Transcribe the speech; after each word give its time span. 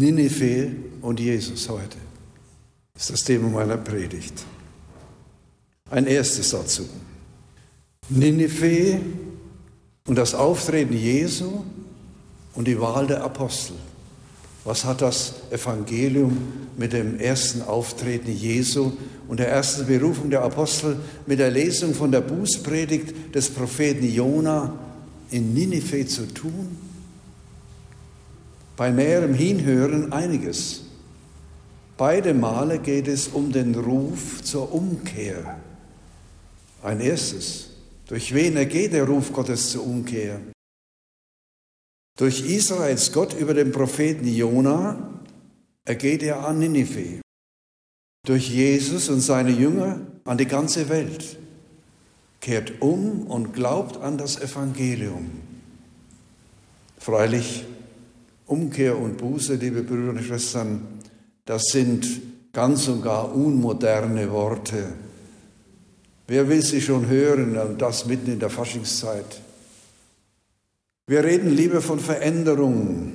Ninive 0.00 0.70
und 1.02 1.20
Jesus 1.20 1.68
heute 1.68 1.98
ist 2.96 3.10
das 3.10 3.22
Thema 3.22 3.50
meiner 3.50 3.76
Predigt. 3.76 4.32
Ein 5.90 6.06
erstes 6.06 6.52
dazu. 6.52 6.88
Ninive 8.08 8.98
und 10.06 10.16
das 10.16 10.34
Auftreten 10.34 10.94
Jesu 10.94 11.64
und 12.54 12.66
die 12.66 12.80
Wahl 12.80 13.08
der 13.08 13.22
Apostel. 13.22 13.74
Was 14.64 14.86
hat 14.86 15.02
das 15.02 15.34
Evangelium 15.50 16.34
mit 16.78 16.94
dem 16.94 17.20
ersten 17.20 17.60
Auftreten 17.60 18.32
Jesu 18.32 18.92
und 19.28 19.38
der 19.38 19.50
ersten 19.50 19.84
Berufung 19.84 20.30
der 20.30 20.42
Apostel 20.44 20.96
mit 21.26 21.40
der 21.40 21.50
Lesung 21.50 21.92
von 21.92 22.10
der 22.10 22.22
Bußpredigt 22.22 23.34
des 23.34 23.50
Propheten 23.50 24.10
Jona 24.10 24.72
in 25.30 25.52
Ninive 25.52 26.06
zu 26.06 26.24
tun? 26.32 26.89
Bei 28.80 28.90
näherem 28.90 29.34
Hinhören 29.34 30.10
einiges. 30.10 30.84
Beide 31.98 32.32
Male 32.32 32.78
geht 32.78 33.08
es 33.08 33.28
um 33.28 33.52
den 33.52 33.74
Ruf 33.74 34.42
zur 34.42 34.72
Umkehr. 34.72 35.60
Ein 36.82 37.00
erstes. 37.00 37.72
Durch 38.06 38.32
wen 38.32 38.56
ergeht 38.56 38.94
der 38.94 39.04
Ruf 39.04 39.34
Gottes 39.34 39.72
zur 39.72 39.84
Umkehr? 39.84 40.40
Durch 42.16 42.40
Israels 42.40 43.12
Gott 43.12 43.34
über 43.34 43.52
den 43.52 43.70
Propheten 43.70 44.26
Jona 44.26 45.20
ergeht 45.84 46.22
er 46.22 46.48
an 46.48 46.58
Ninive. 46.58 47.20
Durch 48.24 48.48
Jesus 48.48 49.10
und 49.10 49.20
seine 49.20 49.50
Jünger 49.50 50.00
an 50.24 50.38
die 50.38 50.46
ganze 50.46 50.88
Welt. 50.88 51.36
Kehrt 52.40 52.80
um 52.80 53.26
und 53.26 53.52
glaubt 53.52 53.98
an 53.98 54.16
das 54.16 54.40
Evangelium. 54.40 55.32
Freilich, 56.96 57.66
Umkehr 58.50 58.98
und 58.98 59.18
Buße, 59.18 59.54
liebe 59.54 59.82
Brüder 59.82 60.10
und 60.10 60.22
Schwestern, 60.22 60.82
das 61.44 61.66
sind 61.66 62.06
ganz 62.52 62.88
und 62.88 63.02
gar 63.02 63.32
unmoderne 63.32 64.30
Worte. 64.32 64.88
Wer 66.26 66.48
will 66.48 66.60
sie 66.62 66.80
schon 66.80 67.06
hören 67.06 67.56
und 67.56 67.80
das 67.80 68.06
mitten 68.06 68.32
in 68.32 68.40
der 68.40 68.50
Faschingszeit? 68.50 69.40
Wir 71.06 71.22
reden 71.22 71.50
lieber 71.50 71.80
von 71.80 72.00
Veränderung. 72.00 73.12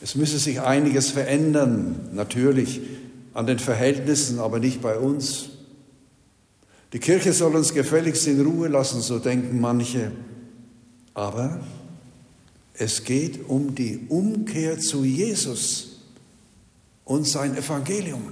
Es 0.00 0.14
müsse 0.14 0.38
sich 0.38 0.60
einiges 0.62 1.10
verändern, 1.10 2.08
natürlich 2.14 2.80
an 3.34 3.46
den 3.46 3.58
Verhältnissen, 3.58 4.38
aber 4.38 4.60
nicht 4.60 4.80
bei 4.80 4.98
uns. 4.98 5.50
Die 6.94 7.00
Kirche 7.00 7.34
soll 7.34 7.54
uns 7.54 7.74
gefälligst 7.74 8.26
in 8.26 8.40
Ruhe 8.40 8.68
lassen, 8.68 9.02
so 9.02 9.18
denken 9.18 9.60
manche. 9.60 10.10
Aber 11.12 11.60
es 12.78 13.02
geht 13.02 13.48
um 13.48 13.74
die 13.74 14.06
Umkehr 14.08 14.78
zu 14.78 15.04
Jesus 15.04 15.98
und 17.04 17.26
sein 17.26 17.56
Evangelium. 17.56 18.22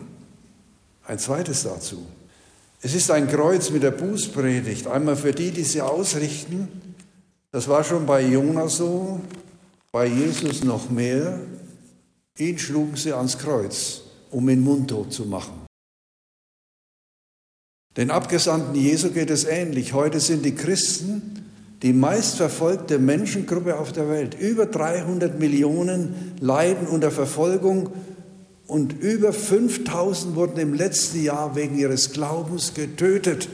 Ein 1.04 1.18
zweites 1.18 1.64
dazu. 1.64 2.06
Es 2.80 2.94
ist 2.94 3.10
ein 3.10 3.26
Kreuz 3.26 3.70
mit 3.70 3.82
der 3.82 3.90
Bußpredigt, 3.90 4.86
einmal 4.86 5.16
für 5.16 5.32
die, 5.32 5.50
die 5.50 5.64
sie 5.64 5.80
ausrichten. 5.80 6.68
Das 7.50 7.66
war 7.66 7.82
schon 7.82 8.06
bei 8.06 8.24
Jona 8.24 8.68
so, 8.68 9.20
bei 9.90 10.06
Jesus 10.06 10.62
noch 10.62 10.90
mehr. 10.90 11.40
Ihn 12.38 12.58
schlugen 12.58 12.96
sie 12.96 13.12
ans 13.12 13.38
Kreuz, 13.38 14.02
um 14.30 14.48
ihn 14.48 14.60
mundtot 14.60 15.12
zu 15.12 15.24
machen. 15.24 15.66
Den 17.96 18.10
Abgesandten 18.12 18.76
Jesu 18.76 19.10
geht 19.10 19.30
es 19.30 19.44
ähnlich. 19.44 19.92
Heute 19.92 20.20
sind 20.20 20.44
die 20.44 20.54
Christen 20.54 21.45
die 21.82 21.92
meistverfolgte 21.92 22.98
Menschengruppe 22.98 23.78
auf 23.78 23.92
der 23.92 24.08
Welt. 24.08 24.36
Über 24.38 24.66
300 24.66 25.38
Millionen 25.38 26.34
leiden 26.40 26.86
unter 26.86 27.10
Verfolgung 27.10 27.90
und 28.66 28.94
über 29.00 29.32
5000 29.32 30.34
wurden 30.34 30.58
im 30.58 30.74
letzten 30.74 31.22
Jahr 31.22 31.54
wegen 31.54 31.78
ihres 31.78 32.12
Glaubens 32.12 32.74
getötet. 32.74 33.48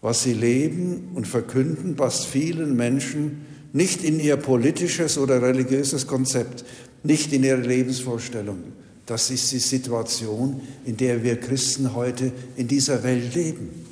Was 0.00 0.22
sie 0.22 0.32
leben 0.32 1.10
und 1.14 1.26
verkünden, 1.26 1.96
passt 1.96 2.26
vielen 2.26 2.76
Menschen 2.76 3.44
nicht 3.72 4.02
in 4.02 4.18
ihr 4.18 4.36
politisches 4.36 5.18
oder 5.18 5.42
religiöses 5.42 6.06
Konzept, 6.06 6.64
nicht 7.02 7.32
in 7.32 7.44
ihre 7.44 7.60
Lebensvorstellung. 7.60 8.58
Das 9.06 9.30
ist 9.30 9.52
die 9.52 9.58
Situation, 9.58 10.60
in 10.84 10.96
der 10.96 11.22
wir 11.22 11.38
Christen 11.38 11.94
heute 11.94 12.32
in 12.56 12.68
dieser 12.68 13.02
Welt 13.02 13.34
leben. 13.34 13.89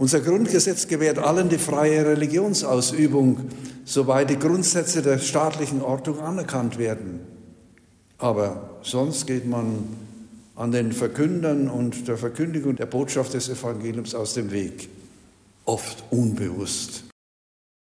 Unser 0.00 0.20
Grundgesetz 0.20 0.88
gewährt 0.88 1.18
allen 1.18 1.50
die 1.50 1.58
freie 1.58 2.06
Religionsausübung, 2.06 3.50
soweit 3.84 4.30
die 4.30 4.38
Grundsätze 4.38 5.02
der 5.02 5.18
staatlichen 5.18 5.82
Ordnung 5.82 6.20
anerkannt 6.20 6.78
werden. 6.78 7.20
Aber 8.16 8.80
sonst 8.82 9.26
geht 9.26 9.46
man 9.46 9.84
an 10.56 10.72
den 10.72 10.92
Verkündern 10.92 11.68
und 11.68 12.08
der 12.08 12.16
Verkündigung 12.16 12.76
der 12.76 12.86
Botschaft 12.86 13.34
des 13.34 13.50
Evangeliums 13.50 14.14
aus 14.14 14.32
dem 14.32 14.52
Weg, 14.52 14.88
oft 15.66 16.02
unbewusst. 16.08 17.04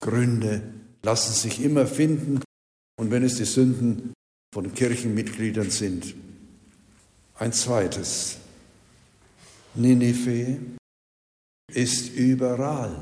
Gründe 0.03 0.63
lassen 1.03 1.35
sich 1.35 1.63
immer 1.63 1.87
finden 1.87 2.41
und 2.99 3.11
wenn 3.11 3.25
es 3.25 3.37
die 3.37 3.45
Sünden 3.45 4.15
von 4.55 4.73
Kirchenmitgliedern 4.73 5.69
sind. 5.69 6.15
Ein 7.35 7.53
zweites, 7.53 8.39
Ninive 9.75 10.80
ist 11.75 12.15
überall. 12.15 12.97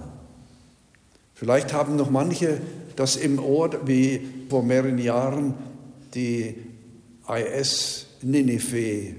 Vielleicht 1.35 1.73
haben 1.73 1.97
noch 1.97 2.11
manche 2.11 2.61
das 2.97 3.17
im 3.17 3.39
Ohr, 3.39 3.71
wie 3.87 4.21
vor 4.49 4.63
mehreren 4.65 4.99
Jahren 4.99 5.55
die 6.15 6.57
IS 7.29 8.07
Ninive 8.23 9.15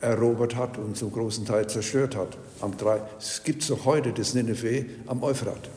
erobert 0.00 0.54
hat 0.54 0.78
und 0.78 0.96
zum 0.96 1.10
großen 1.10 1.44
Teil 1.44 1.68
zerstört 1.68 2.14
hat. 2.14 2.38
Am 2.60 2.76
drei, 2.76 3.00
es 3.18 3.42
gibt 3.42 3.62
es 3.62 3.70
noch 3.70 3.84
heute, 3.84 4.12
das 4.12 4.34
Ninive 4.34 4.84
am 5.06 5.22
Euphrat. 5.22 5.68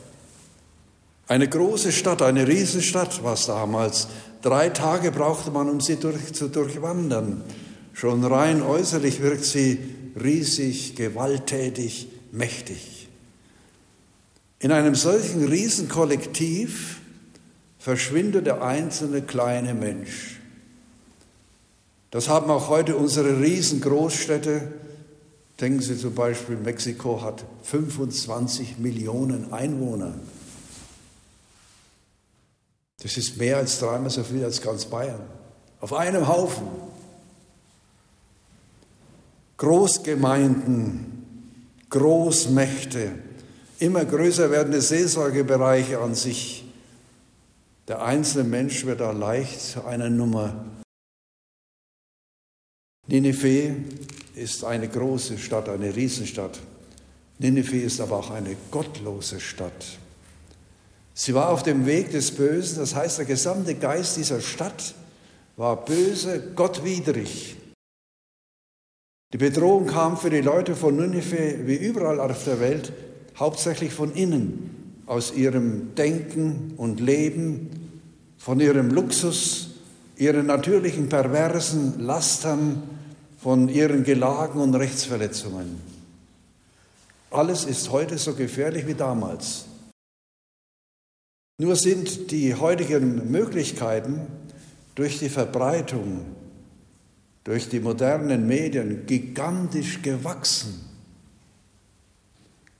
Eine 1.26 1.48
große 1.48 1.92
Stadt, 1.92 2.22
eine 2.22 2.46
Riesenstadt 2.46 3.22
war 3.24 3.34
es 3.34 3.46
damals. 3.46 4.08
Drei 4.42 4.68
Tage 4.68 5.10
brauchte 5.10 5.50
man, 5.50 5.68
um 5.68 5.80
sie 5.80 5.96
durch, 5.96 6.32
zu 6.32 6.48
durchwandern. 6.48 7.42
Schon 7.92 8.24
rein 8.24 8.62
äußerlich 8.62 9.20
wirkt 9.22 9.44
sie 9.44 9.78
riesig, 10.20 10.96
gewalttätig, 10.96 12.08
mächtig. 12.32 12.99
In 14.60 14.72
einem 14.72 14.94
solchen 14.94 15.48
Riesenkollektiv 15.48 17.00
verschwindet 17.78 18.46
der 18.46 18.62
einzelne 18.62 19.22
kleine 19.22 19.72
Mensch. 19.72 20.38
Das 22.10 22.28
haben 22.28 22.50
auch 22.50 22.68
heute 22.68 22.96
unsere 22.96 23.40
Riesengroßstädte. 23.40 24.70
Denken 25.60 25.80
Sie 25.80 25.96
zum 25.96 26.14
Beispiel, 26.14 26.56
Mexiko 26.56 27.22
hat 27.22 27.44
25 27.62 28.78
Millionen 28.78 29.50
Einwohner. 29.52 30.14
Das 33.02 33.16
ist 33.16 33.38
mehr 33.38 33.56
als 33.56 33.78
dreimal 33.78 34.10
so 34.10 34.22
viel 34.22 34.44
als 34.44 34.60
ganz 34.60 34.84
Bayern. 34.84 35.22
Auf 35.80 35.94
einem 35.94 36.28
Haufen. 36.28 36.66
Großgemeinden, 39.56 41.24
Großmächte, 41.88 43.12
immer 43.80 44.04
größer 44.04 44.50
werdende 44.50 44.80
Seelsorgebereiche 44.80 45.98
an 45.98 46.14
sich. 46.14 46.64
Der 47.88 48.02
einzelne 48.02 48.44
Mensch 48.44 48.84
wird 48.84 49.00
da 49.00 49.10
leicht 49.10 49.60
zu 49.60 49.84
einer 49.84 50.10
Nummer. 50.10 50.64
Ninive 53.06 53.74
ist 54.36 54.64
eine 54.64 54.86
große 54.86 55.38
Stadt, 55.38 55.68
eine 55.68 55.96
Riesenstadt. 55.96 56.60
Ninive 57.38 57.80
ist 57.80 58.00
aber 58.00 58.18
auch 58.18 58.30
eine 58.30 58.54
gottlose 58.70 59.40
Stadt. 59.40 59.98
Sie 61.14 61.34
war 61.34 61.48
auf 61.48 61.62
dem 61.62 61.86
Weg 61.86 62.12
des 62.12 62.30
Bösen, 62.30 62.78
das 62.78 62.94
heißt, 62.94 63.18
der 63.18 63.24
gesamte 63.24 63.74
Geist 63.74 64.16
dieser 64.16 64.40
Stadt 64.40 64.94
war 65.56 65.84
böse, 65.84 66.52
gottwidrig. 66.54 67.56
Die 69.32 69.38
Bedrohung 69.38 69.86
kam 69.86 70.16
für 70.16 70.30
die 70.30 70.40
Leute 70.40 70.76
von 70.76 70.96
Ninive 70.96 71.66
wie 71.66 71.76
überall 71.76 72.20
auf 72.20 72.44
der 72.44 72.60
Welt 72.60 72.92
hauptsächlich 73.40 73.92
von 73.92 74.12
innen, 74.12 75.02
aus 75.06 75.32
ihrem 75.34 75.94
Denken 75.96 76.74
und 76.76 77.00
Leben, 77.00 77.70
von 78.38 78.60
ihrem 78.60 78.90
Luxus, 78.90 79.70
ihren 80.16 80.46
natürlichen 80.46 81.08
perversen 81.08 81.98
Lastern, 82.00 82.82
von 83.38 83.68
ihren 83.68 84.04
Gelagen 84.04 84.60
und 84.60 84.74
Rechtsverletzungen. 84.74 85.80
Alles 87.30 87.64
ist 87.64 87.90
heute 87.90 88.18
so 88.18 88.34
gefährlich 88.34 88.86
wie 88.86 88.94
damals. 88.94 89.64
Nur 91.58 91.76
sind 91.76 92.30
die 92.30 92.54
heutigen 92.54 93.30
Möglichkeiten 93.30 94.26
durch 94.94 95.18
die 95.18 95.28
Verbreitung, 95.28 96.26
durch 97.44 97.68
die 97.68 97.80
modernen 97.80 98.46
Medien 98.46 99.06
gigantisch 99.06 100.02
gewachsen. 100.02 100.89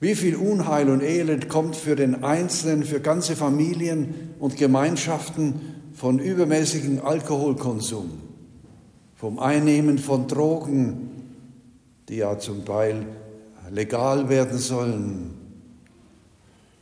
Wie 0.00 0.14
viel 0.14 0.34
Unheil 0.34 0.88
und 0.88 1.02
Elend 1.02 1.50
kommt 1.50 1.76
für 1.76 1.94
den 1.94 2.24
Einzelnen, 2.24 2.84
für 2.84 3.00
ganze 3.00 3.36
Familien 3.36 4.32
und 4.38 4.56
Gemeinschaften 4.56 5.60
von 5.92 6.18
übermäßigem 6.18 7.04
Alkoholkonsum, 7.04 8.10
vom 9.14 9.38
Einnehmen 9.38 9.98
von 9.98 10.26
Drogen, 10.26 11.10
die 12.08 12.16
ja 12.16 12.38
zum 12.38 12.64
Teil 12.64 13.04
legal 13.70 14.30
werden 14.30 14.56
sollen, 14.56 15.34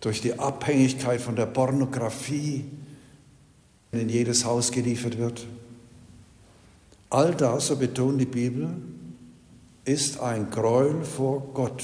durch 0.00 0.20
die 0.20 0.38
Abhängigkeit 0.38 1.20
von 1.20 1.34
der 1.34 1.46
Pornografie, 1.46 2.66
die 3.92 4.00
in 4.00 4.08
jedes 4.08 4.44
Haus 4.44 4.70
geliefert 4.70 5.18
wird. 5.18 5.44
All 7.10 7.34
das, 7.34 7.66
so 7.66 7.76
betont 7.76 8.20
die 8.20 8.26
Bibel, 8.26 8.68
ist 9.84 10.20
ein 10.20 10.50
Gräuel 10.50 11.02
vor 11.02 11.48
Gott. 11.52 11.82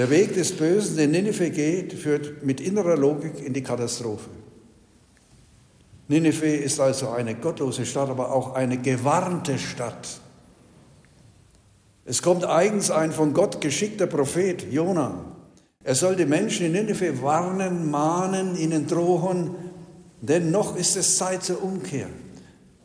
Der 0.00 0.08
Weg 0.08 0.32
des 0.32 0.52
Bösen, 0.52 0.96
den 0.96 1.10
Nineveh 1.10 1.50
geht, 1.50 1.92
führt 1.92 2.42
mit 2.42 2.58
innerer 2.58 2.96
Logik 2.96 3.44
in 3.44 3.52
die 3.52 3.62
Katastrophe. 3.62 4.30
Nineveh 6.08 6.56
ist 6.56 6.80
also 6.80 7.10
eine 7.10 7.34
gottlose 7.34 7.84
Stadt, 7.84 8.08
aber 8.08 8.32
auch 8.32 8.54
eine 8.54 8.78
gewarnte 8.78 9.58
Stadt. 9.58 10.22
Es 12.06 12.22
kommt 12.22 12.46
eigens 12.46 12.90
ein 12.90 13.12
von 13.12 13.34
Gott 13.34 13.60
geschickter 13.60 14.06
Prophet, 14.06 14.72
Jona. 14.72 15.22
Er 15.84 15.94
soll 15.94 16.16
die 16.16 16.24
Menschen 16.24 16.64
in 16.64 16.72
Nineveh 16.72 17.20
warnen, 17.20 17.90
mahnen, 17.90 18.56
ihnen 18.56 18.86
drohen, 18.86 19.50
denn 20.22 20.50
noch 20.50 20.76
ist 20.76 20.96
es 20.96 21.18
Zeit 21.18 21.44
zur 21.44 21.62
Umkehr. 21.62 22.08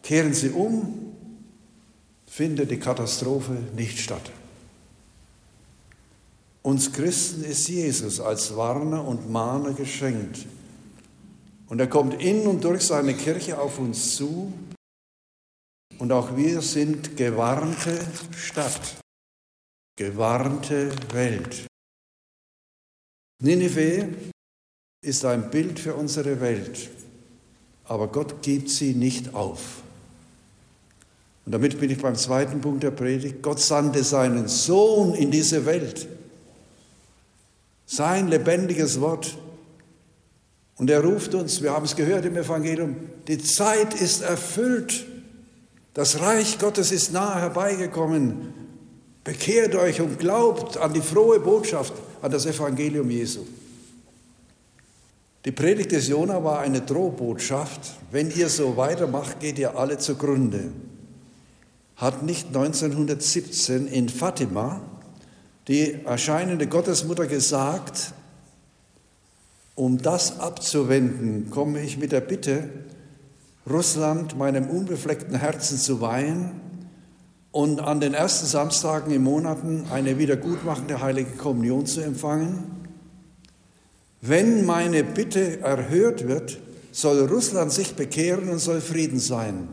Kehren 0.03 0.33
sie 0.33 0.50
um, 0.50 1.13
findet 2.25 2.71
die 2.71 2.79
Katastrophe 2.79 3.56
nicht 3.73 4.00
statt. 4.00 4.33
Uns 6.65 6.91
Christen 6.91 7.44
ist 7.44 7.67
Jesus 7.67 8.19
als 8.19 8.56
Warner 8.56 9.07
und 9.07 9.29
Mahner 9.29 9.73
geschenkt. 9.73 10.47
Und 11.67 11.79
er 11.79 11.85
kommt 11.85 12.19
in 12.23 12.47
und 12.47 12.63
durch 12.63 12.81
seine 12.81 13.13
Kirche 13.13 13.59
auf 13.59 13.77
uns 13.77 14.15
zu. 14.15 14.51
Und 16.00 16.12
auch 16.12 16.35
wir 16.35 16.62
sind 16.62 17.17
gewarnte 17.17 18.00
Stadt, 18.35 18.81
gewarnte 19.95 20.91
Welt. 21.13 21.67
Ninive 23.44 24.09
ist 25.03 25.23
ein 25.23 25.51
Bild 25.51 25.77
für 25.77 25.94
unsere 25.94 26.41
Welt, 26.41 26.89
aber 27.83 28.07
Gott 28.07 28.41
gibt 28.41 28.71
sie 28.71 28.95
nicht 28.95 29.35
auf. 29.35 29.83
Und 31.45 31.51
damit 31.51 31.79
bin 31.79 31.91
ich 31.91 32.01
beim 32.01 32.15
zweiten 32.15 32.59
Punkt 32.59 32.81
der 32.81 32.89
Predigt. 32.89 33.44
Gott 33.44 33.59
sandte 33.59 34.03
seinen 34.03 34.47
Sohn 34.47 35.13
in 35.13 35.29
diese 35.29 35.68
Welt. 35.68 36.07
Sein 37.95 38.27
lebendiges 38.27 39.00
Wort. 39.01 39.38
Und 40.77 40.89
er 40.89 41.03
ruft 41.03 41.33
uns, 41.33 41.62
wir 41.62 41.71
haben 41.71 41.86
es 41.86 41.95
gehört 41.95 42.25
im 42.25 42.36
Evangelium, 42.36 42.95
die 43.27 43.38
Zeit 43.38 43.94
ist 43.94 44.21
erfüllt. 44.21 45.06
Das 45.94 46.19
Reich 46.19 46.59
Gottes 46.59 46.92
ist 46.92 47.13
nahe 47.13 47.39
herbeigekommen. 47.39 48.53
Bekehrt 49.24 49.75
euch 49.75 50.01
und 50.01 50.19
glaubt 50.19 50.77
an 50.77 50.94
die 50.94 51.01
frohe 51.01 51.39
Botschaft, 51.39 51.94
an 52.21 52.31
das 52.31 52.45
Evangelium 52.45 53.09
Jesu. 53.09 53.45
Die 55.45 55.51
Predigt 55.51 55.92
des 55.92 56.07
Jona 56.07 56.44
war 56.44 56.59
eine 56.59 56.81
Drohbotschaft. 56.81 57.80
Wenn 58.12 58.30
ihr 58.31 58.50
so 58.50 58.75
weitermacht, 58.75 59.39
geht 59.39 59.57
ihr 59.57 59.77
alle 59.77 59.97
zugrunde 59.97 60.71
hat 61.95 62.24
nicht 62.24 62.47
1917 62.47 63.88
in 63.88 64.09
Fatima 64.09 64.81
die 65.67 66.06
erscheinende 66.06 66.67
Gottesmutter 66.67 67.27
gesagt, 67.27 68.13
um 69.73 69.97
das 69.97 70.39
abzuwenden, 70.39 71.50
komme 71.50 71.81
ich 71.81 71.97
mit 71.97 72.12
der 72.12 72.21
Bitte, 72.21 72.69
Russland 73.69 74.38
meinem 74.38 74.69
unbefleckten 74.69 75.35
Herzen 75.35 75.77
zu 75.77 76.00
weihen 76.00 76.51
und 77.51 77.81
an 77.81 78.00
den 78.00 78.13
ersten 78.13 78.45
Samstagen 78.45 79.12
im 79.12 79.23
Monaten 79.23 79.85
eine 79.91 80.19
wiedergutmachende 80.19 81.01
heilige 81.01 81.31
Kommunion 81.31 81.85
zu 81.85 82.01
empfangen. 82.01 82.63
Wenn 84.21 84.65
meine 84.65 85.03
Bitte 85.03 85.61
erhört 85.61 86.27
wird, 86.27 86.59
soll 86.91 87.25
Russland 87.25 87.71
sich 87.71 87.95
bekehren 87.95 88.50
und 88.50 88.59
soll 88.59 88.81
Frieden 88.81 89.19
sein. 89.19 89.68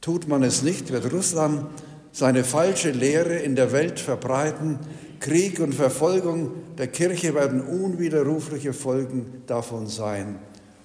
Tut 0.00 0.28
man 0.28 0.42
es 0.42 0.62
nicht, 0.62 0.92
wird 0.92 1.12
Russland 1.12 1.66
seine 2.12 2.44
falsche 2.44 2.90
Lehre 2.90 3.36
in 3.36 3.56
der 3.56 3.72
Welt 3.72 3.98
verbreiten. 3.98 4.78
Krieg 5.18 5.60
und 5.60 5.74
Verfolgung 5.74 6.52
der 6.76 6.88
Kirche 6.88 7.34
werden 7.34 7.60
unwiderrufliche 7.60 8.72
Folgen 8.72 9.42
davon 9.46 9.86
sein. 9.86 10.38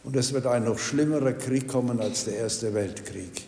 Und 0.04 0.16
es 0.16 0.32
wird 0.32 0.48
ein 0.48 0.64
noch 0.64 0.80
schlimmerer 0.80 1.34
Krieg 1.34 1.68
kommen 1.68 2.00
als 2.00 2.26
der 2.26 2.38
Erste 2.38 2.74
Weltkrieg. 2.74 3.48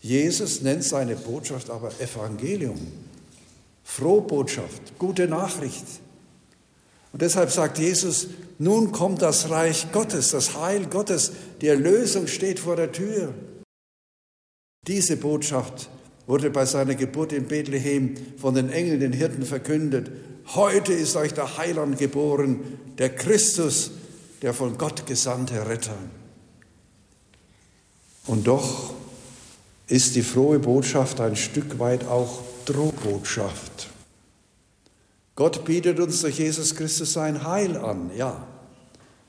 Jesus 0.00 0.62
nennt 0.62 0.84
seine 0.84 1.16
Botschaft 1.16 1.68
aber 1.70 1.90
Evangelium, 1.98 2.78
Frohbotschaft, 3.82 4.96
gute 4.98 5.26
Nachricht. 5.26 5.84
Und 7.12 7.22
deshalb 7.22 7.50
sagt 7.50 7.78
Jesus, 7.78 8.28
nun 8.58 8.92
kommt 8.92 9.22
das 9.22 9.50
Reich 9.50 9.90
Gottes, 9.90 10.30
das 10.30 10.56
Heil 10.56 10.86
Gottes, 10.86 11.32
die 11.60 11.66
Erlösung 11.66 12.28
steht 12.28 12.60
vor 12.60 12.76
der 12.76 12.92
Tür. 12.92 13.34
Diese 14.86 15.16
Botschaft 15.16 15.90
wurde 16.26 16.50
bei 16.50 16.64
seiner 16.64 16.94
Geburt 16.94 17.32
in 17.32 17.46
Bethlehem 17.46 18.14
von 18.36 18.54
den 18.54 18.70
Engeln, 18.70 19.00
den 19.00 19.12
Hirten 19.12 19.44
verkündet. 19.44 20.10
Heute 20.54 20.92
ist 20.92 21.16
euch 21.16 21.34
der 21.34 21.58
Heiland 21.58 21.98
geboren, 21.98 22.60
der 22.98 23.14
Christus, 23.14 23.90
der 24.42 24.54
von 24.54 24.78
Gott 24.78 25.06
gesandte 25.06 25.68
Retter. 25.68 25.96
Und 28.26 28.46
doch 28.46 28.94
ist 29.88 30.16
die 30.16 30.22
frohe 30.22 30.58
Botschaft 30.58 31.20
ein 31.20 31.36
Stück 31.36 31.78
weit 31.78 32.06
auch 32.06 32.42
Drohbotschaft. 32.64 33.88
Gott 35.36 35.64
bietet 35.64 36.00
uns 36.00 36.22
durch 36.22 36.38
Jesus 36.38 36.74
Christus 36.74 37.12
sein 37.12 37.44
Heil 37.44 37.76
an, 37.76 38.10
ja, 38.16 38.46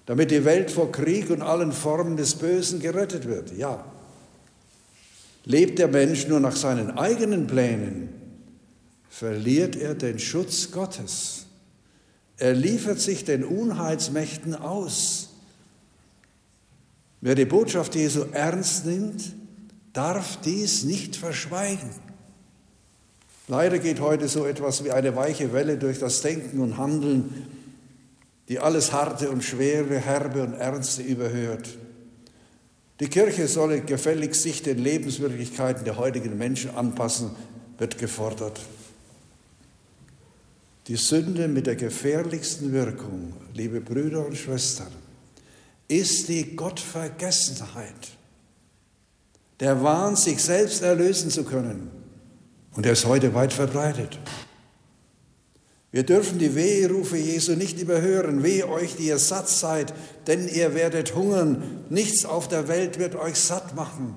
damit 0.06 0.32
die 0.32 0.46
Welt 0.46 0.72
vor 0.72 0.92
Krieg 0.92 1.30
und 1.30 1.42
allen 1.42 1.72
Formen 1.72 2.16
des 2.16 2.36
Bösen 2.36 2.80
gerettet 2.80 3.28
wird, 3.28 3.56
ja. 3.56 3.84
Lebt 5.48 5.80
der 5.80 5.88
Mensch 5.88 6.28
nur 6.28 6.42
nach 6.42 6.58
seinen 6.58 6.92
eigenen 6.92 7.48
Plänen, 7.48 8.10
verliert 9.10 9.78
er 9.78 9.96
den 9.96 10.20
Schutz 10.20 10.72
Gottes. 10.72 11.46
Er 12.36 12.54
liefert 12.54 13.00
sich 13.00 13.24
den 13.24 13.46
Unheilsmächten 13.46 14.56
aus. 14.56 15.30
Wer 17.22 17.34
die 17.34 17.46
Botschaft 17.46 17.96
Jesu 17.96 18.26
ernst 18.34 18.86
nimmt, 18.86 19.24
darf 19.94 20.38
dies 20.42 20.84
nicht 20.84 21.16
verschweigen. 21.16 21.92
Leider 23.48 23.80
geht 23.80 24.02
heute 24.02 24.28
so 24.28 24.46
etwas 24.46 24.84
wie 24.84 24.92
eine 24.92 25.16
weiche 25.16 25.54
Welle 25.54 25.78
durch 25.78 25.98
das 25.98 26.22
Denken 26.22 26.60
und 26.60 26.78
Handeln, 26.78 27.48
die 28.50 28.60
alles 28.60 28.92
Harte 28.92 29.32
und 29.32 29.46
Schwere, 29.46 29.98
Herbe 29.98 30.44
und 30.44 30.56
Ernste 30.56 31.04
überhört. 31.04 31.70
Die 33.00 33.08
Kirche 33.08 33.48
solle 33.48 33.82
gefälligst 33.82 34.42
sich 34.42 34.64
den 34.64 34.80
Lebenswirklichkeiten 34.80 35.86
der 35.86 35.98
heutigen 35.98 36.38
Menschen 36.38 36.76
anpassen, 36.76 37.32
wird 37.78 38.00
gefordert. 38.00 38.60
Die 40.88 40.96
Sünde 40.96 41.48
mit 41.48 41.68
der 41.68 41.76
gefährlichsten 41.76 42.72
Wirkung, 42.72 43.34
liebe 43.54 43.82
Brüder 43.82 44.26
und 44.26 44.38
Schwestern, 44.38 44.92
ist 45.88 46.28
die 46.28 46.56
Gottvergessenheit. 46.56 47.94
Der 49.60 49.84
Wahn, 49.84 50.16
sich 50.16 50.42
selbst 50.42 50.82
erlösen 50.82 51.30
zu 51.30 51.44
können. 51.44 51.90
Und 52.74 52.86
er 52.86 52.94
ist 52.94 53.06
heute 53.06 53.34
weit 53.34 53.54
verbreitet. 53.54 54.20
Wir 55.98 56.04
dürfen 56.04 56.38
die 56.38 56.54
Weherufe 56.54 57.18
Jesu 57.18 57.54
nicht 57.54 57.82
überhören. 57.82 58.44
Wehe 58.44 58.70
euch, 58.70 58.96
die 58.98 59.08
ihr 59.08 59.18
satt 59.18 59.50
seid, 59.50 59.96
denn 60.28 60.48
ihr 60.48 60.76
werdet 60.76 61.16
hungern. 61.16 61.64
Nichts 61.90 62.24
auf 62.24 62.48
der 62.48 62.68
Welt 62.68 63.00
wird 63.00 63.16
euch 63.16 63.40
satt 63.40 63.76
machen. 63.76 64.14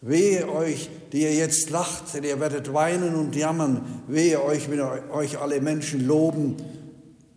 Wehe 0.00 0.48
euch, 0.48 0.88
die 1.10 1.22
ihr 1.22 1.34
jetzt 1.34 1.70
lacht, 1.70 2.14
denn 2.14 2.22
ihr 2.22 2.38
werdet 2.38 2.72
weinen 2.72 3.16
und 3.16 3.34
jammern. 3.34 4.04
Wehe 4.06 4.40
euch, 4.40 4.70
wenn 4.70 4.80
euch 4.80 5.40
alle 5.40 5.60
Menschen 5.60 6.06
loben, 6.06 6.54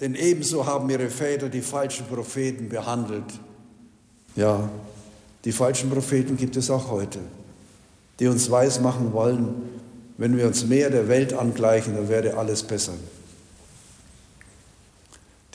denn 0.01 0.13
ebenso 0.13 0.67
haben 0.67 0.88
ihre 0.91 1.10
Väter 1.10 1.50
die 1.50 1.63
falschen 1.63 2.05
Propheten 2.05 2.70
behandelt. 2.70 3.39
Ja, 4.36 4.70
die 5.46 5.51
falschen 5.51 5.89
Propheten 5.89 6.38
gibt 6.38 6.58
es 6.58 6.70
auch 6.70 6.91
heute, 6.91 7.22
die 8.20 8.27
uns 8.27 8.51
weismachen 8.51 9.13
wollen, 9.13 9.48
wenn 10.20 10.38
wir 10.38 10.46
uns 10.46 10.63
mehr 10.65 10.91
der 10.91 11.08
Welt 11.08 11.34
angleichen, 11.34 11.96
dann 11.96 12.08
werde 12.08 12.38
alles 12.38 12.62
besser. 12.62 12.94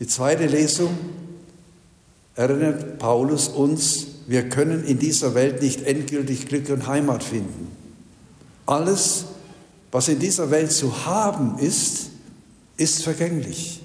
Die 0.00 0.06
zweite 0.06 0.46
Lesung 0.46 0.96
erinnert 2.34 2.98
Paulus 2.98 3.48
uns, 3.48 4.06
wir 4.26 4.48
können 4.48 4.82
in 4.84 4.98
dieser 4.98 5.34
Welt 5.34 5.60
nicht 5.60 5.82
endgültig 5.82 6.48
Glück 6.48 6.70
und 6.70 6.86
Heimat 6.86 7.22
finden. 7.22 7.70
Alles, 8.64 9.26
was 9.92 10.08
in 10.08 10.18
dieser 10.18 10.50
Welt 10.50 10.72
zu 10.72 11.04
haben 11.04 11.58
ist, 11.58 12.10
ist 12.78 13.02
vergänglich 13.02 13.82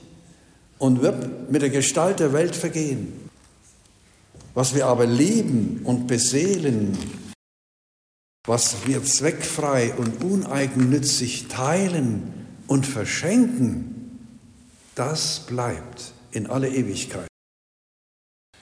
und 0.77 1.01
wird 1.01 1.51
mit 1.51 1.61
der 1.61 1.69
Gestalt 1.69 2.21
der 2.21 2.31
Welt 2.31 2.55
vergehen. 2.55 3.11
Was 4.53 4.73
wir 4.73 4.85
aber 4.85 5.05
lieben 5.05 5.81
und 5.83 6.07
beseelen, 6.07 6.97
was 8.47 8.85
wir 8.85 9.03
zweckfrei 9.03 9.93
und 9.95 10.23
uneigennützig 10.23 11.47
teilen 11.49 12.31
und 12.67 12.85
verschenken, 12.85 13.94
das 14.95 15.41
bleibt 15.41 16.13
in 16.31 16.47
alle 16.47 16.69
Ewigkeit. 16.69 17.27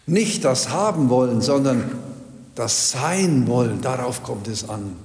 Nicht 0.05 0.43
das 0.43 0.69
haben 0.69 1.09
wollen, 1.09 1.41
sondern 1.41 1.91
das 2.55 2.91
Sein 2.91 3.47
wollen, 3.47 3.81
darauf 3.81 4.23
kommt 4.23 4.47
es 4.47 4.67
an. 4.67 4.95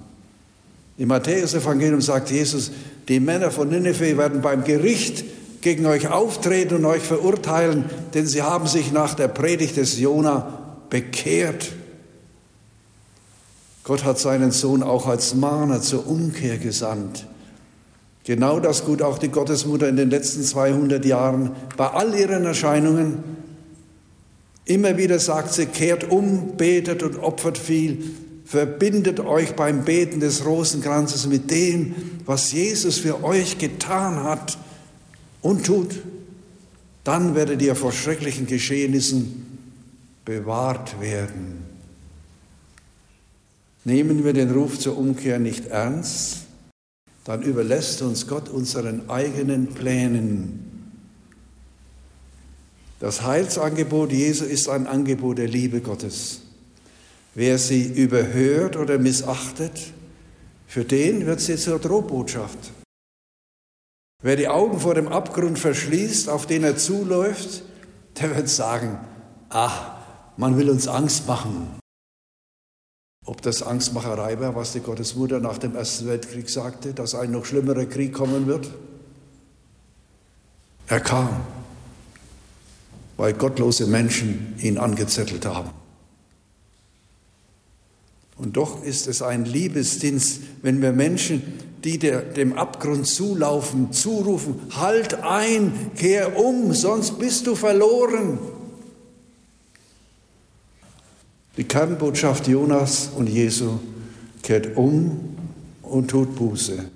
Im 0.96 1.08
Matthäus-Evangelium 1.08 2.00
sagt 2.00 2.30
Jesus, 2.30 2.72
die 3.06 3.20
Männer 3.20 3.50
von 3.50 3.68
Nineveh 3.68 4.16
werden 4.16 4.42
beim 4.42 4.64
Gericht 4.64 5.24
gegen 5.60 5.86
euch 5.86 6.08
auftreten 6.08 6.76
und 6.76 6.84
euch 6.84 7.02
verurteilen, 7.02 7.84
denn 8.14 8.26
sie 8.26 8.42
haben 8.42 8.66
sich 8.66 8.92
nach 8.92 9.14
der 9.14 9.28
Predigt 9.28 9.76
des 9.76 9.98
Jona 9.98 10.58
bekehrt. 10.90 11.72
Gott 13.84 14.04
hat 14.04 14.18
seinen 14.18 14.50
Sohn 14.50 14.82
auch 14.82 15.06
als 15.06 15.34
Mahner 15.34 15.80
zur 15.80 16.06
Umkehr 16.06 16.58
gesandt. 16.58 17.26
Genau 18.28 18.60
das 18.60 18.84
gut 18.84 19.00
auch 19.00 19.16
die 19.16 19.30
Gottesmutter 19.30 19.88
in 19.88 19.96
den 19.96 20.10
letzten 20.10 20.42
200 20.42 21.02
Jahren 21.06 21.52
bei 21.78 21.86
all 21.86 22.14
ihren 22.14 22.44
Erscheinungen. 22.44 23.24
Immer 24.66 24.98
wieder 24.98 25.18
sagt 25.18 25.54
sie, 25.54 25.64
kehrt 25.64 26.10
um, 26.10 26.58
betet 26.58 27.02
und 27.02 27.16
opfert 27.20 27.56
viel, 27.56 28.04
verbindet 28.44 29.20
euch 29.20 29.56
beim 29.56 29.82
Beten 29.86 30.20
des 30.20 30.44
Rosenkranzes 30.44 31.26
mit 31.26 31.50
dem, 31.50 31.94
was 32.26 32.52
Jesus 32.52 32.98
für 32.98 33.24
euch 33.24 33.56
getan 33.56 34.22
hat 34.22 34.58
und 35.40 35.64
tut. 35.64 35.98
Dann 37.04 37.34
werdet 37.34 37.62
ihr 37.62 37.74
vor 37.74 37.92
schrecklichen 37.92 38.46
Geschehnissen 38.46 39.58
bewahrt 40.26 41.00
werden. 41.00 41.64
Nehmen 43.84 44.22
wir 44.22 44.34
den 44.34 44.50
Ruf 44.50 44.78
zur 44.78 44.98
Umkehr 44.98 45.38
nicht 45.38 45.68
ernst, 45.68 46.47
dann 47.28 47.42
überlässt 47.42 48.00
uns 48.00 48.26
Gott 48.26 48.48
unseren 48.48 49.10
eigenen 49.10 49.66
Plänen. 49.66 50.94
Das 53.00 53.20
Heilsangebot 53.20 54.12
Jesu 54.12 54.46
ist 54.46 54.66
ein 54.70 54.86
Angebot 54.86 55.36
der 55.36 55.46
Liebe 55.46 55.82
Gottes. 55.82 56.40
Wer 57.34 57.58
sie 57.58 57.84
überhört 57.84 58.76
oder 58.76 58.98
missachtet, 58.98 59.92
für 60.66 60.86
den 60.86 61.26
wird 61.26 61.40
sie 61.40 61.56
zur 61.56 61.78
Drohbotschaft. 61.78 62.72
Wer 64.22 64.36
die 64.36 64.48
Augen 64.48 64.80
vor 64.80 64.94
dem 64.94 65.08
Abgrund 65.08 65.58
verschließt, 65.58 66.30
auf 66.30 66.46
den 66.46 66.64
er 66.64 66.78
zuläuft, 66.78 67.62
der 68.18 68.36
wird 68.36 68.48
sagen, 68.48 69.00
ach, 69.50 69.98
man 70.38 70.56
will 70.56 70.70
uns 70.70 70.88
Angst 70.88 71.26
machen. 71.26 71.78
Ob 73.28 73.42
das 73.42 73.62
Angstmacherei 73.62 74.40
war, 74.40 74.56
was 74.56 74.72
die 74.72 74.80
Gottesmutter 74.80 75.38
nach 75.38 75.58
dem 75.58 75.76
Ersten 75.76 76.06
Weltkrieg 76.06 76.48
sagte, 76.48 76.94
dass 76.94 77.14
ein 77.14 77.30
noch 77.30 77.44
schlimmerer 77.44 77.84
Krieg 77.84 78.14
kommen 78.14 78.46
wird? 78.46 78.70
Er 80.86 81.00
kam, 81.00 81.28
weil 83.18 83.34
gottlose 83.34 83.86
Menschen 83.86 84.54
ihn 84.62 84.78
angezettelt 84.78 85.44
haben. 85.44 85.68
Und 88.38 88.56
doch 88.56 88.82
ist 88.82 89.06
es 89.06 89.20
ein 89.20 89.44
Liebesdienst, 89.44 90.40
wenn 90.62 90.80
wir 90.80 90.92
Menschen, 90.92 91.42
die 91.84 91.98
der, 91.98 92.22
dem 92.22 92.54
Abgrund 92.54 93.06
zulaufen, 93.06 93.92
zurufen, 93.92 94.54
halt 94.74 95.22
ein, 95.22 95.90
kehr 95.96 96.38
um, 96.38 96.72
sonst 96.72 97.18
bist 97.18 97.46
du 97.46 97.54
verloren. 97.54 98.38
Die 101.58 101.64
Kernbotschaft 101.64 102.46
Jonas 102.46 103.10
und 103.16 103.26
Jesu 103.26 103.80
kehrt 104.44 104.76
um 104.76 105.36
und 105.82 106.08
tut 106.08 106.36
Buße. 106.36 106.88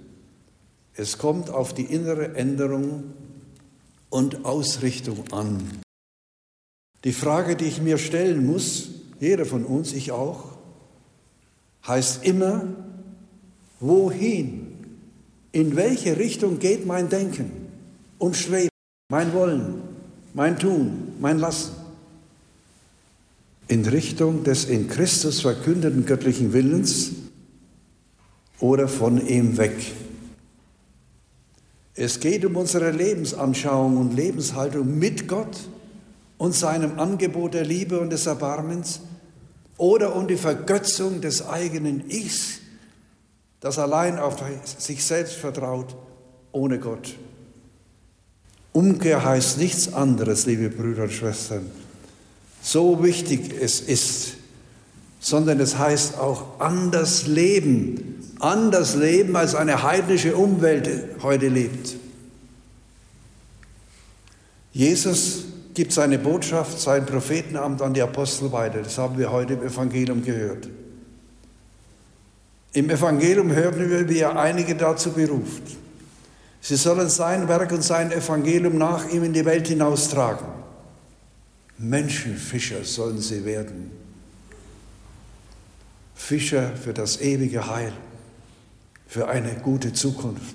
Es 0.95 1.19
kommt 1.19 1.51
auf 1.51 1.75
die 1.75 1.83
innere 1.83 2.37
Änderung 2.37 3.03
und 4.09 4.45
Ausrichtung 4.45 5.25
an. 5.33 5.81
Die 7.03 7.13
Frage, 7.13 7.57
die 7.57 7.65
ich 7.65 7.83
mir 7.83 7.99
stellen 7.99 8.47
muss, 8.47 8.91
jeder 9.19 9.47
von 9.47 9.65
uns, 9.65 9.93
ich 9.95 10.13
auch, 10.13 10.53
heißt 11.85 12.25
immer, 12.25 12.63
wohin? 13.81 14.77
In 15.51 15.75
welche 15.75 16.19
Richtung 16.19 16.61
geht 16.61 16.87
mein 16.87 17.09
Denken 17.09 17.51
und 18.19 18.37
Streben, 18.37 18.69
mein 19.11 19.33
Wollen, 19.33 19.83
mein 20.35 20.57
Tun, 20.57 21.15
mein 21.19 21.41
Lassen? 21.41 21.82
In 23.73 23.87
Richtung 23.87 24.45
des 24.45 24.67
in 24.67 24.87
Christus 24.87 25.41
verkündeten 25.41 26.05
göttlichen 26.05 26.53
Willens 26.53 27.13
oder 28.61 28.87
von 28.87 29.27
ihm 29.27 29.57
weg. 29.57 29.73
Es 31.95 32.21
geht 32.21 32.45
um 32.45 32.57
unsere 32.57 32.91
Lebensanschauung 32.91 33.97
und 33.97 34.15
Lebenshaltung 34.15 34.99
mit 34.99 35.27
Gott 35.27 35.57
und 36.37 36.55
seinem 36.55 36.99
Angebot 36.99 37.55
der 37.55 37.65
Liebe 37.65 37.99
und 37.99 38.11
des 38.11 38.27
Erbarmens 38.27 39.01
oder 39.79 40.17
um 40.17 40.29
die 40.29 40.37
Vergötzung 40.37 41.23
des 41.23 41.49
eigenen 41.49 42.11
Ichs, 42.11 42.59
das 43.61 43.79
allein 43.79 44.19
auf 44.19 44.37
sich 44.65 45.03
selbst 45.03 45.37
vertraut, 45.37 45.97
ohne 46.53 46.79
Gott. 46.79 47.15
Umkehr 48.75 49.25
heißt 49.25 49.57
nichts 49.57 49.95
anderes, 49.95 50.45
liebe 50.45 50.69
Brüder 50.69 51.05
und 51.05 51.13
Schwestern, 51.13 51.71
so 52.63 53.03
wichtig 53.03 53.53
es 53.61 53.81
ist, 53.81 54.35
sondern 55.21 55.61
es 55.61 55.77
heißt 55.77 56.19
auch 56.19 56.61
anders 56.61 57.27
leben, 57.27 58.35
anders 58.39 58.95
leben, 58.95 59.37
als 59.37 59.55
eine 59.55 59.83
heidnische 59.83 60.37
Umwelt 60.37 60.89
heute 61.23 61.49
lebt. 61.49 61.97
Jesus 64.73 65.45
gibt 65.75 65.93
seine 65.93 66.19
Botschaft, 66.19 66.81
sein 66.81 67.05
Prophetenamt 67.05 67.83
an 67.83 67.95
die 67.95 68.03
Apostel 68.03 68.53
weiter. 68.53 68.83
Das 68.83 68.97
haben 68.99 69.19
wir 69.19 69.31
heute 69.31 69.55
im 69.55 69.63
Evangelium 69.63 70.25
gehört. 70.25 70.69
Im 72.73 72.89
Evangelium 72.89 73.53
hören 73.53 73.91
wir, 73.91 74.09
wie 74.09 74.21
er 74.21 74.39
einige 74.39 74.75
dazu 74.75 75.13
beruft. 75.13 75.63
Sie 76.61 76.77
sollen 76.77 77.09
sein 77.09 77.49
Werk 77.49 77.73
und 77.73 77.83
sein 77.83 78.13
Evangelium 78.13 78.79
nach 78.79 79.09
ihm 79.11 79.25
in 79.25 79.33
die 79.33 79.45
Welt 79.45 79.69
hinaustragen. 79.69 80.62
Menschenfischer 81.83 82.85
sollen 82.85 83.21
sie 83.21 83.45
werden. 83.45 83.91
Fischer 86.15 86.77
für 86.77 86.95
das 86.95 87.21
ewige 87.21 87.67
Heil, 87.69 87.93
für 89.09 89.29
eine 89.29 89.55
gute 89.57 89.93
Zukunft. 89.93 90.55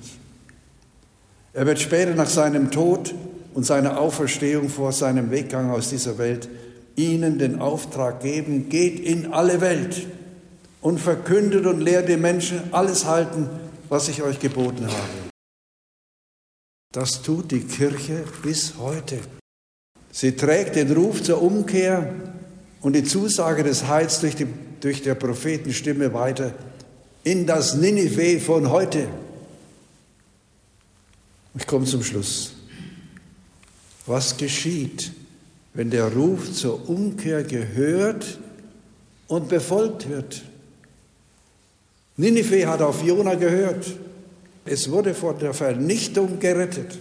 Er 1.52 1.66
wird 1.66 1.80
später 1.80 2.16
nach 2.16 2.30
seinem 2.30 2.72
Tod 2.72 3.14
und 3.54 3.66
seiner 3.66 4.00
Auferstehung 4.00 4.70
vor 4.70 4.94
seinem 4.94 5.30
Weggang 5.30 5.70
aus 5.70 5.90
dieser 5.90 6.18
Welt 6.18 6.48
ihnen 6.96 7.38
den 7.38 7.60
Auftrag 7.60 8.22
geben, 8.22 8.70
geht 8.70 9.00
in 9.00 9.34
alle 9.34 9.60
Welt 9.60 10.08
und 10.82 11.00
verkündet 11.00 11.66
und 11.66 11.82
lehrt 11.82 12.08
den 12.08 12.22
Menschen 12.22 12.74
alles 12.74 13.06
halten, 13.06 13.50
was 13.90 14.08
ich 14.08 14.24
euch 14.24 14.40
geboten 14.40 14.88
habe. 14.88 15.32
Das 16.94 17.22
tut 17.22 17.52
die 17.52 17.62
Kirche 17.62 18.24
bis 18.42 18.78
heute. 18.78 19.20
Sie 20.12 20.32
trägt 20.36 20.76
den 20.76 20.92
Ruf 20.92 21.22
zur 21.22 21.42
Umkehr 21.42 22.14
und 22.82 22.94
die 22.94 23.04
Zusage 23.04 23.64
des 23.64 23.88
Heils 23.88 24.20
durch, 24.20 24.36
die, 24.36 24.48
durch 24.80 25.02
der 25.02 25.16
Prophetenstimme 25.16 26.14
weiter 26.14 26.54
in 27.24 27.46
das 27.46 27.76
Ninive 27.76 28.40
von 28.40 28.70
heute. 28.70 29.08
Ich 31.58 31.68
komme 31.68 31.86
zum 31.86 32.04
Schluss. 32.04 32.54
Was 34.06 34.38
geschieht, 34.38 35.12
wenn 35.74 35.90
der 35.90 36.14
Ruf 36.14 36.54
zur 36.54 36.90
Umkehr 36.90 37.44
gehört 37.44 38.40
und 39.28 39.50
befolgt 39.50 40.10
wird? 40.10 40.44
Ninive 42.16 42.68
hat 42.68 42.82
auf 42.82 43.04
Jona 43.04 43.36
gehört. 43.36 43.86
Es 44.66 44.90
wurde 44.90 45.14
vor 45.14 45.34
der 45.34 45.54
Vernichtung 45.54 46.40
gerettet 46.40 46.98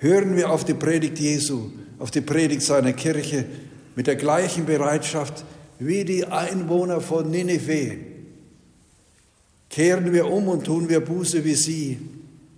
hören 0.00 0.36
wir 0.36 0.50
auf 0.50 0.64
die 0.64 0.74
Predigt 0.74 1.18
Jesu, 1.18 1.70
auf 1.98 2.10
die 2.10 2.22
Predigt 2.22 2.62
seiner 2.62 2.92
Kirche 2.92 3.44
mit 3.94 4.06
der 4.06 4.16
gleichen 4.16 4.66
Bereitschaft 4.66 5.44
wie 5.78 6.04
die 6.04 6.24
Einwohner 6.24 7.00
von 7.00 7.30
Ninive. 7.30 7.98
Kehren 9.68 10.12
wir 10.12 10.26
um 10.26 10.48
und 10.48 10.64
tun 10.64 10.88
wir 10.88 11.00
Buße 11.00 11.44
wie 11.44 11.54
sie, 11.54 11.98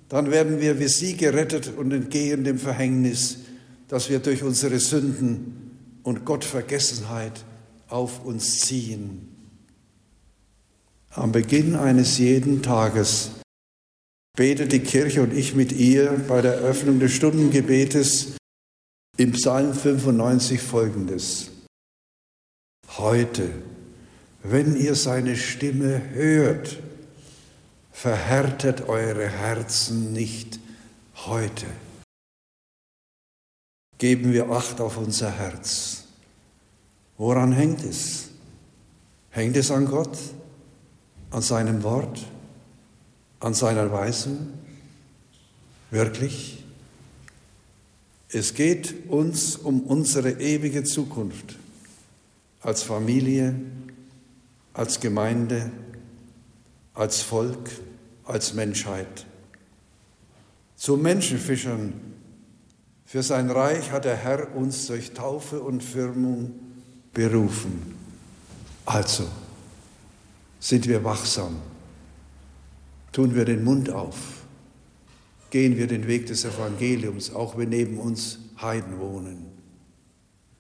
dann 0.09 0.31
werden 0.31 0.61
wir 0.61 0.79
wie 0.79 0.89
sie 0.89 1.17
gerettet 1.17 1.73
und 1.77 1.93
entgehen 1.93 2.45
dem 2.45 2.59
Verhängnis, 2.59 3.39
das 3.89 4.09
wir 4.09 4.21
durch 4.21 4.43
unsere 4.43 4.79
Sünden 4.79 5.71
und 6.03 6.25
Gottvergessenheit 6.25 7.45
auf 7.89 8.25
uns 8.25 8.61
ziehen. 8.61 9.29
Am 11.11 11.33
Beginn 11.33 11.77
eines 11.77 12.19
jeden 12.19 12.63
Tages 12.63 13.33
betet 14.37 14.73
die 14.73 14.81
Kirche 14.81 15.23
und 15.23 15.33
ich 15.33 15.55
mit 15.55 15.73
ihr 15.73 16.13
bei 16.27 16.41
der 16.41 16.55
Eröffnung 16.55 16.99
des 17.01 17.13
Stundengebetes 17.13 18.37
im 19.19 19.33
Psalm 19.33 19.75
95 19.75 20.61
folgendes. 20.61 21.51
heute, 22.99 23.51
wenn 24.43 24.77
ihr 24.77 24.95
seine 24.95 25.37
Stimme 25.37 26.11
hört, 26.11 26.79
verhärtet 27.91 28.89
eure 28.89 29.29
Herzen 29.29 30.13
nicht 30.13 30.59
heute. 31.27 31.67
Geben 33.99 34.33
wir 34.33 34.51
Acht 34.51 34.81
auf 34.81 34.97
unser 34.97 35.31
Herz. 35.31 36.05
Woran 37.17 37.53
hängt 37.53 37.85
es? 37.85 38.31
Hängt 39.31 39.57
es 39.57 39.71
an 39.71 39.87
Gott, 39.87 40.19
an 41.31 41.43
seinem 41.43 41.83
Wort, 41.83 42.27
an 43.43 43.55
seiner 43.55 43.91
Weisung? 43.91 44.49
Wirklich? 45.91 46.65
Es 48.29 48.55
geht 48.55 49.09
uns 49.09 49.57
um 49.57 49.83
unsere 49.83 50.41
ewige 50.41 50.85
Zukunft 50.85 51.59
als 52.61 52.83
Familie, 52.83 53.55
als 54.73 55.01
Gemeinde, 55.01 55.71
als 56.95 57.21
Volk, 57.21 57.69
als 58.25 58.55
Menschheit. 58.55 59.27
Zu 60.77 60.97
Menschenfischern 60.97 61.93
für 63.05 63.23
sein 63.23 63.51
Reich 63.51 63.91
hat 63.91 64.05
der 64.05 64.17
Herr 64.17 64.55
uns 64.55 64.87
durch 64.87 65.13
Taufe 65.13 65.61
und 65.61 65.83
Firmung 65.83 66.55
berufen. 67.13 67.95
Also 68.87 69.27
sind 70.61 70.89
wir 70.89 71.05
wachsam, 71.05 71.57
tun 73.13 73.35
wir 73.35 73.45
den 73.45 73.63
Mund 73.63 73.91
auf, 73.91 74.45
gehen 75.51 75.77
wir 75.77 75.87
den 75.87 76.07
Weg 76.07 76.27
des 76.27 76.45
Evangeliums, 76.45 77.33
auch 77.35 77.57
wenn 77.59 77.69
neben 77.69 77.99
uns 77.99 78.39
Heiden 78.61 78.99
wohnen. 78.99 79.52